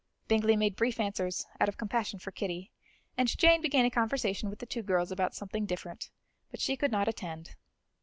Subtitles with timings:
[0.27, 2.71] Bingley made brief answers out of compassion for Kitty,
[3.19, 6.09] and Jane began a conversation with the two girls about something different;
[6.49, 7.53] but she could not attend.